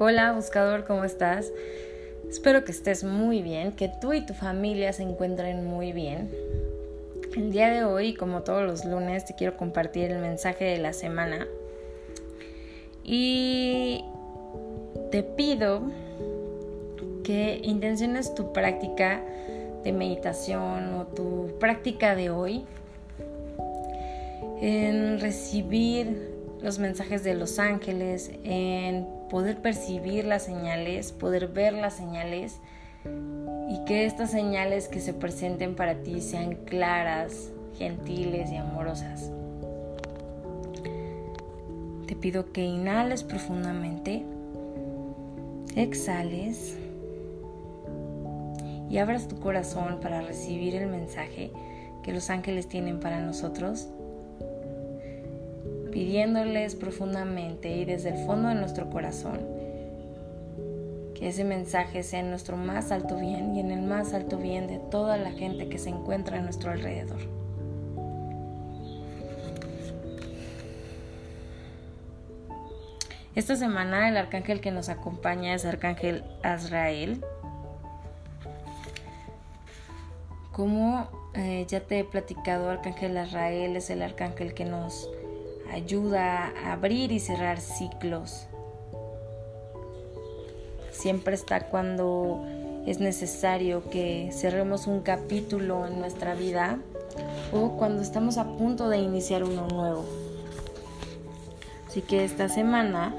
Hola 0.00 0.30
buscador, 0.30 0.84
¿cómo 0.84 1.02
estás? 1.02 1.52
Espero 2.28 2.64
que 2.64 2.70
estés 2.70 3.02
muy 3.02 3.42
bien, 3.42 3.72
que 3.72 3.90
tú 4.00 4.12
y 4.12 4.24
tu 4.24 4.32
familia 4.32 4.92
se 4.92 5.02
encuentren 5.02 5.66
muy 5.66 5.90
bien. 5.90 6.30
El 7.36 7.50
día 7.50 7.68
de 7.70 7.82
hoy, 7.82 8.14
como 8.14 8.42
todos 8.44 8.62
los 8.62 8.84
lunes, 8.84 9.24
te 9.24 9.34
quiero 9.34 9.56
compartir 9.56 10.12
el 10.12 10.20
mensaje 10.20 10.66
de 10.66 10.78
la 10.78 10.92
semana. 10.92 11.48
Y 13.02 14.04
te 15.10 15.24
pido 15.24 15.82
que 17.24 17.60
intenciones 17.64 18.36
tu 18.36 18.52
práctica 18.52 19.20
de 19.82 19.92
meditación 19.92 20.94
o 20.94 21.06
tu 21.08 21.58
práctica 21.58 22.14
de 22.14 22.30
hoy 22.30 22.64
en 24.60 25.18
recibir 25.18 26.36
los 26.62 26.78
mensajes 26.78 27.24
de 27.24 27.34
los 27.34 27.58
ángeles, 27.58 28.30
en 28.44 29.17
poder 29.28 29.60
percibir 29.60 30.24
las 30.24 30.44
señales, 30.44 31.12
poder 31.12 31.48
ver 31.48 31.72
las 31.74 31.94
señales 31.94 32.60
y 33.68 33.84
que 33.84 34.06
estas 34.06 34.30
señales 34.30 34.88
que 34.88 35.00
se 35.00 35.14
presenten 35.14 35.74
para 35.74 36.02
ti 36.02 36.20
sean 36.20 36.54
claras, 36.54 37.50
gentiles 37.76 38.50
y 38.50 38.56
amorosas. 38.56 39.30
Te 42.06 42.16
pido 42.16 42.52
que 42.52 42.64
inhales 42.64 43.22
profundamente, 43.22 44.24
exhales 45.76 46.76
y 48.90 48.96
abras 48.98 49.28
tu 49.28 49.38
corazón 49.38 50.00
para 50.00 50.22
recibir 50.22 50.74
el 50.74 50.88
mensaje 50.88 51.52
que 52.02 52.12
los 52.12 52.30
ángeles 52.30 52.68
tienen 52.68 53.00
para 53.00 53.20
nosotros 53.20 53.88
pidiéndoles 55.98 56.76
profundamente 56.76 57.70
y 57.70 57.84
desde 57.84 58.10
el 58.10 58.24
fondo 58.24 58.50
de 58.50 58.54
nuestro 58.54 58.88
corazón 58.88 59.40
que 61.16 61.26
ese 61.26 61.42
mensaje 61.42 62.04
sea 62.04 62.20
en 62.20 62.30
nuestro 62.30 62.56
más 62.56 62.92
alto 62.92 63.16
bien 63.16 63.56
y 63.56 63.58
en 63.58 63.72
el 63.72 63.82
más 63.82 64.14
alto 64.14 64.38
bien 64.38 64.68
de 64.68 64.78
toda 64.78 65.16
la 65.16 65.32
gente 65.32 65.68
que 65.68 65.76
se 65.76 65.90
encuentra 65.90 66.38
a 66.38 66.40
nuestro 66.40 66.70
alrededor. 66.70 67.18
Esta 73.34 73.56
semana 73.56 74.08
el 74.08 74.16
arcángel 74.16 74.60
que 74.60 74.70
nos 74.70 74.88
acompaña 74.88 75.52
es 75.52 75.64
Arcángel 75.64 76.22
Azrael. 76.44 77.24
Como 80.52 81.08
eh, 81.34 81.66
ya 81.66 81.80
te 81.80 81.98
he 81.98 82.04
platicado, 82.04 82.70
Arcángel 82.70 83.16
Azrael 83.16 83.74
es 83.74 83.90
el 83.90 84.02
arcángel 84.02 84.54
que 84.54 84.64
nos 84.64 85.10
ayuda 85.72 86.52
a 86.64 86.72
abrir 86.72 87.12
y 87.12 87.20
cerrar 87.20 87.60
ciclos. 87.60 88.46
Siempre 90.90 91.34
está 91.34 91.68
cuando 91.68 92.44
es 92.86 93.00
necesario 93.00 93.88
que 93.90 94.30
cerremos 94.32 94.86
un 94.86 95.00
capítulo 95.00 95.86
en 95.86 96.00
nuestra 96.00 96.34
vida 96.34 96.78
o 97.52 97.76
cuando 97.76 98.02
estamos 98.02 98.38
a 98.38 98.56
punto 98.56 98.88
de 98.88 98.98
iniciar 98.98 99.44
uno 99.44 99.68
nuevo. 99.68 100.04
Así 101.86 102.02
que 102.02 102.24
esta 102.24 102.48
semana 102.48 103.14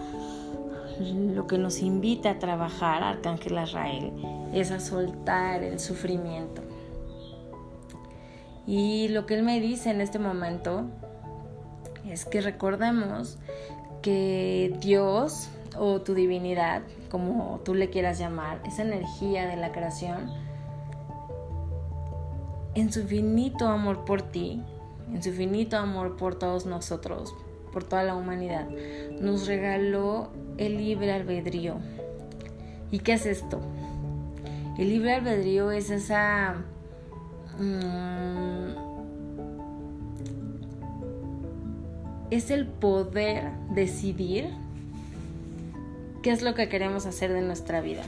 lo 1.00 1.48
que 1.48 1.58
nos 1.58 1.82
invita 1.82 2.32
a 2.32 2.40
trabajar 2.40 3.04
Arcángel 3.04 3.58
Azrael 3.58 4.12
es 4.54 4.72
a 4.72 4.80
soltar 4.80 5.64
el 5.64 5.80
sufrimiento. 5.80 6.62
Y 8.68 9.08
lo 9.08 9.26
que 9.26 9.36
él 9.36 9.44
me 9.44 9.60
dice 9.60 9.90
en 9.90 10.02
este 10.02 10.20
momento 10.20 10.86
es 12.10 12.26
que 12.26 12.42
recordemos 12.42 13.38
que 14.02 14.76
Dios 14.80 15.50
o 15.78 16.02
tu 16.02 16.14
divinidad, 16.14 16.82
como 17.10 17.62
tú 17.64 17.76
le 17.76 17.90
quieras 17.90 18.18
llamar, 18.20 18.62
esa 18.66 18.82
energía 18.82 19.48
de 19.48 19.56
la 19.56 19.72
creación, 19.72 20.30
en 22.76 22.92
su 22.92 23.04
finito 23.04 23.68
amor 23.68 24.06
por 24.06 24.22
ti, 24.22 24.64
en 25.14 25.22
su 25.22 25.32
finito 25.32 25.78
amor 25.78 26.18
por 26.18 26.36
todos 26.36 26.66
nosotros, 26.66 27.34
por 27.72 27.84
toda 27.84 28.04
la 28.04 28.16
humanidad, 28.16 28.68
nos 29.20 29.48
regaló 29.48 30.30
el 30.58 30.78
libre 30.78 31.12
albedrío. 31.12 31.76
¿Y 32.92 33.00
qué 33.00 33.14
es 33.14 33.26
esto? 33.26 33.60
El 34.78 34.90
libre 34.90 35.14
albedrío 35.14 35.72
es 35.72 35.90
esa... 35.90 36.56
Mm, 37.60 38.89
es 42.32 42.52
el 42.52 42.68
poder 42.68 43.50
decidir 43.74 44.50
qué 46.22 46.32
es 46.32 46.42
lo 46.42 46.54
que 46.54 46.70
queremos 46.70 47.06
hacer 47.06 47.34
de 47.34 47.42
nuestra 47.42 47.82
vida. 47.82 48.04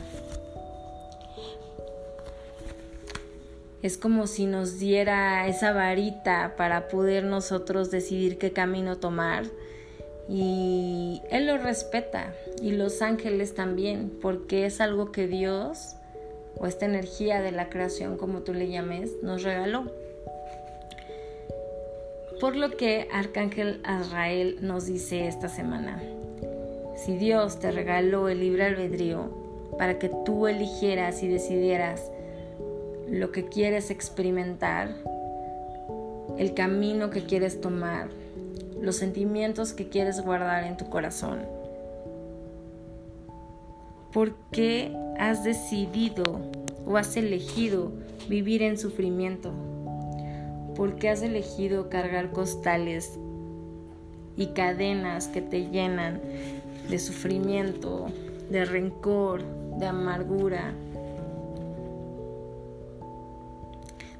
Es 3.81 3.97
como 3.97 4.27
si 4.27 4.45
nos 4.45 4.77
diera 4.77 5.47
esa 5.47 5.73
varita 5.73 6.53
para 6.55 6.87
poder 6.87 7.23
nosotros 7.23 7.89
decidir 7.89 8.37
qué 8.37 8.51
camino 8.51 8.97
tomar. 8.97 9.45
Y 10.29 11.21
Él 11.31 11.47
lo 11.47 11.57
respeta 11.57 12.33
y 12.61 12.73
los 12.73 13.01
ángeles 13.01 13.55
también, 13.55 14.11
porque 14.21 14.67
es 14.67 14.81
algo 14.81 15.11
que 15.11 15.27
Dios, 15.27 15.95
o 16.57 16.67
esta 16.67 16.85
energía 16.85 17.41
de 17.41 17.51
la 17.51 17.69
creación, 17.69 18.17
como 18.17 18.41
tú 18.41 18.53
le 18.53 18.69
llames, 18.69 19.11
nos 19.23 19.41
regaló. 19.41 19.91
Por 22.41 22.55
lo 22.55 22.71
que 22.71 23.07
Arcángel 23.13 23.81
Azrael 23.83 24.57
nos 24.61 24.87
dice 24.87 25.27
esta 25.27 25.47
semana, 25.47 26.01
si 26.95 27.15
Dios 27.15 27.59
te 27.59 27.69
regaló 27.69 28.29
el 28.29 28.39
libre 28.39 28.65
albedrío 28.65 29.29
para 29.77 29.99
que 29.99 30.09
tú 30.25 30.47
eligieras 30.47 31.21
y 31.21 31.27
decidieras 31.27 32.11
lo 33.07 33.31
que 33.31 33.45
quieres 33.45 33.91
experimentar, 33.91 34.89
el 36.39 36.55
camino 36.55 37.11
que 37.11 37.25
quieres 37.25 37.61
tomar, 37.61 38.09
los 38.81 38.95
sentimientos 38.95 39.73
que 39.73 39.89
quieres 39.89 40.19
guardar 40.19 40.63
en 40.63 40.77
tu 40.77 40.89
corazón, 40.89 41.41
¿por 44.11 44.33
qué 44.51 44.91
has 45.19 45.43
decidido 45.43 46.41
o 46.87 46.97
has 46.97 47.15
elegido 47.17 47.91
vivir 48.27 48.63
en 48.63 48.79
sufrimiento? 48.79 49.70
¿Por 50.75 50.95
qué 50.95 51.09
has 51.09 51.21
elegido 51.21 51.89
cargar 51.89 52.31
costales 52.31 53.19
y 54.37 54.47
cadenas 54.47 55.27
que 55.27 55.41
te 55.41 55.69
llenan 55.69 56.21
de 56.89 56.97
sufrimiento, 56.97 58.07
de 58.49 58.65
rencor, 58.65 59.43
de 59.77 59.85
amargura, 59.85 60.73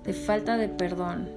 de 0.04 0.14
falta 0.14 0.58
de 0.58 0.68
perdón? 0.68 1.30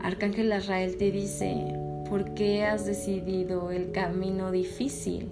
Arcángel 0.00 0.52
Azrael 0.52 0.96
te 0.96 1.10
dice, 1.10 1.74
¿por 2.08 2.34
qué 2.34 2.62
has 2.64 2.84
decidido 2.84 3.70
el 3.70 3.90
camino 3.90 4.50
difícil? 4.50 5.30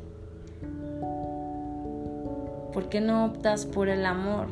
¿Por 2.72 2.88
qué 2.88 3.02
no 3.02 3.26
optas 3.26 3.66
por 3.66 3.90
el 3.90 4.06
amor, 4.06 4.48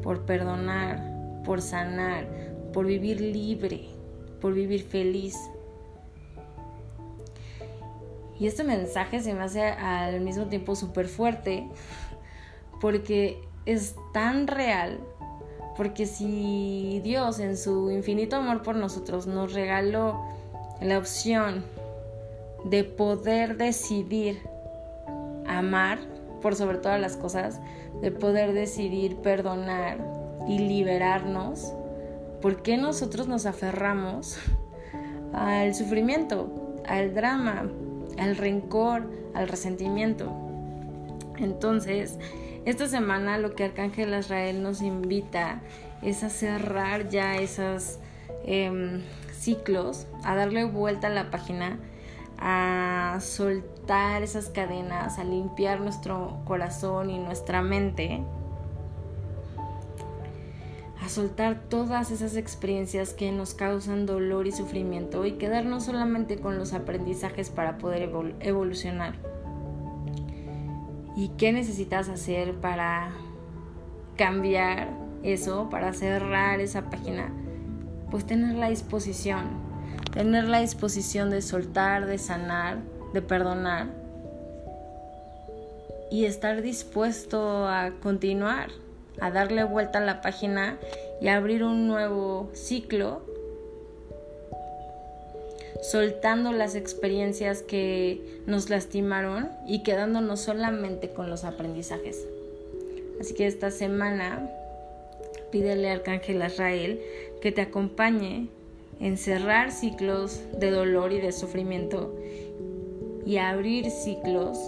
por 0.00 0.20
perdonar, 0.20 1.07
por 1.48 1.62
sanar, 1.62 2.26
por 2.74 2.84
vivir 2.84 3.22
libre, 3.22 3.88
por 4.38 4.52
vivir 4.52 4.82
feliz. 4.82 5.34
Y 8.38 8.46
este 8.46 8.64
mensaje 8.64 9.20
se 9.20 9.32
me 9.32 9.42
hace 9.42 9.64
al 9.64 10.20
mismo 10.20 10.44
tiempo 10.44 10.76
súper 10.76 11.08
fuerte 11.08 11.66
porque 12.82 13.40
es 13.64 13.96
tan 14.12 14.46
real, 14.46 15.00
porque 15.74 16.04
si 16.04 17.00
Dios 17.02 17.38
en 17.40 17.56
su 17.56 17.90
infinito 17.90 18.36
amor 18.36 18.62
por 18.62 18.76
nosotros 18.76 19.26
nos 19.26 19.54
regaló 19.54 20.22
la 20.82 20.98
opción 20.98 21.64
de 22.66 22.84
poder 22.84 23.56
decidir 23.56 24.42
amar 25.46 25.98
por 26.42 26.54
sobre 26.54 26.76
todas 26.76 27.00
las 27.00 27.16
cosas, 27.16 27.58
de 28.02 28.10
poder 28.10 28.52
decidir 28.52 29.16
perdonar, 29.16 30.17
y 30.48 30.58
liberarnos, 30.58 31.74
¿por 32.40 32.62
qué 32.62 32.76
nosotros 32.76 33.28
nos 33.28 33.46
aferramos 33.46 34.38
al 35.32 35.74
sufrimiento, 35.74 36.76
al 36.86 37.14
drama, 37.14 37.68
al 38.18 38.36
rencor, 38.36 39.10
al 39.34 39.48
resentimiento? 39.48 40.32
Entonces, 41.36 42.18
esta 42.64 42.88
semana 42.88 43.38
lo 43.38 43.54
que 43.54 43.64
Arcángel 43.64 44.18
Israel 44.18 44.62
nos 44.62 44.82
invita 44.82 45.60
es 46.02 46.24
a 46.24 46.30
cerrar 46.30 47.08
ya 47.08 47.36
esos 47.36 47.98
em, 48.44 49.02
ciclos, 49.32 50.06
a 50.24 50.34
darle 50.34 50.64
vuelta 50.64 51.08
a 51.08 51.10
la 51.10 51.30
página, 51.30 51.78
a 52.38 53.18
soltar 53.20 54.22
esas 54.22 54.48
cadenas, 54.48 55.18
a 55.18 55.24
limpiar 55.24 55.80
nuestro 55.80 56.40
corazón 56.44 57.10
y 57.10 57.18
nuestra 57.18 57.62
mente 57.62 58.24
soltar 61.08 61.60
todas 61.68 62.10
esas 62.10 62.36
experiencias 62.36 63.12
que 63.12 63.32
nos 63.32 63.54
causan 63.54 64.06
dolor 64.06 64.46
y 64.46 64.52
sufrimiento 64.52 65.26
y 65.26 65.32
quedarnos 65.32 65.84
solamente 65.84 66.38
con 66.38 66.58
los 66.58 66.72
aprendizajes 66.72 67.50
para 67.50 67.78
poder 67.78 68.10
evolucionar. 68.40 69.14
¿Y 71.16 71.30
qué 71.30 71.52
necesitas 71.52 72.08
hacer 72.08 72.54
para 72.54 73.10
cambiar 74.16 74.88
eso, 75.22 75.68
para 75.68 75.92
cerrar 75.92 76.60
esa 76.60 76.90
página? 76.90 77.32
Pues 78.10 78.24
tener 78.24 78.54
la 78.54 78.70
disposición, 78.70 79.48
tener 80.12 80.44
la 80.44 80.60
disposición 80.60 81.30
de 81.30 81.42
soltar, 81.42 82.06
de 82.06 82.18
sanar, 82.18 82.78
de 83.12 83.22
perdonar 83.22 83.88
y 86.10 86.24
estar 86.24 86.62
dispuesto 86.62 87.66
a 87.66 87.90
continuar, 88.00 88.70
a 89.20 89.30
darle 89.30 89.64
vuelta 89.64 89.98
a 89.98 90.04
la 90.04 90.20
página 90.20 90.78
y 91.20 91.28
abrir 91.28 91.64
un 91.64 91.86
nuevo 91.88 92.50
ciclo, 92.52 93.22
soltando 95.82 96.52
las 96.52 96.74
experiencias 96.74 97.62
que 97.62 98.40
nos 98.46 98.70
lastimaron 98.70 99.50
y 99.66 99.82
quedándonos 99.82 100.40
solamente 100.40 101.10
con 101.10 101.30
los 101.30 101.44
aprendizajes. 101.44 102.26
Así 103.20 103.34
que 103.34 103.46
esta 103.46 103.70
semana 103.70 104.50
pídele 105.50 105.90
al 105.90 105.98
Arcángel 105.98 106.42
Israel 106.44 107.00
que 107.40 107.52
te 107.52 107.62
acompañe 107.62 108.48
en 109.00 109.16
cerrar 109.16 109.70
ciclos 109.70 110.40
de 110.58 110.70
dolor 110.70 111.12
y 111.12 111.20
de 111.20 111.32
sufrimiento 111.32 112.14
y 113.24 113.38
abrir 113.38 113.90
ciclos 113.90 114.58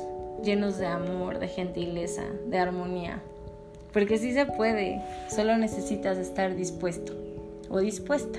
llenos 0.43 0.79
de 0.79 0.87
amor, 0.87 1.39
de 1.39 1.49
gentileza, 1.49 2.25
de 2.47 2.59
armonía. 2.59 3.23
Porque 3.93 4.19
sí 4.19 4.33
se 4.33 4.47
puede, 4.47 5.03
solo 5.29 5.57
necesitas 5.57 6.19
estar 6.19 6.55
dispuesto 6.55 7.13
o 7.69 7.79
dispuesta. 7.81 8.39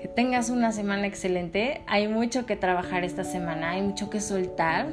Que 0.00 0.08
tengas 0.08 0.50
una 0.50 0.70
semana 0.70 1.06
excelente. 1.06 1.80
Hay 1.86 2.06
mucho 2.06 2.46
que 2.46 2.56
trabajar 2.56 3.04
esta 3.04 3.24
semana, 3.24 3.70
hay 3.70 3.82
mucho 3.82 4.10
que 4.10 4.20
soltar. 4.20 4.86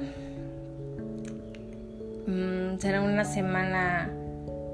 Mm, 2.26 2.80
será 2.80 3.02
una 3.02 3.24
semana 3.24 4.10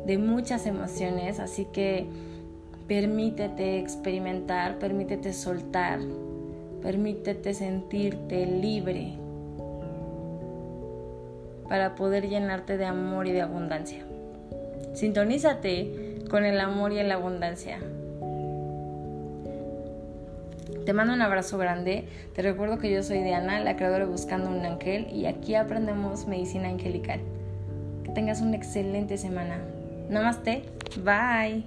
de 0.06 0.18
muchas 0.18 0.66
emociones, 0.66 1.40
así 1.40 1.68
que 1.74 2.06
permítete 2.88 3.78
experimentar, 3.80 4.80
permítete 4.80 5.34
soltar, 5.34 6.00
permítete 6.82 7.54
sentirte 7.54 8.46
libre 8.46 9.21
para 11.72 11.96
poder 11.96 12.28
llenarte 12.28 12.78
de 12.78 12.84
amor 12.84 13.28
y 13.28 13.32
de 13.32 13.40
abundancia. 13.40 14.00
Sintonízate 14.94 16.20
con 16.30 16.44
el 16.44 16.60
amor 16.60 16.92
y 16.92 17.02
la 17.02 17.14
abundancia. 17.14 17.80
Te 20.86 20.92
mando 20.92 21.14
un 21.14 21.22
abrazo 21.22 21.58
grande. 21.58 22.04
Te 22.36 22.42
recuerdo 22.42 22.78
que 22.78 22.92
yo 22.92 23.04
soy 23.04 23.24
Diana, 23.24 23.62
la 23.62 23.78
creadora 23.78 24.06
Buscando 24.06 24.50
un 24.50 24.66
Ángel, 24.66 25.08
y 25.14 25.28
aquí 25.28 25.56
aprendemos 25.56 26.28
medicina 26.28 26.68
angelical. 26.68 27.22
Que 28.04 28.12
tengas 28.12 28.42
una 28.42 28.58
excelente 28.58 29.18
semana. 29.18 29.60
Namaste. 30.10 30.64
Bye. 31.06 31.64